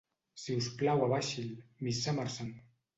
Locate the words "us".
0.61-0.69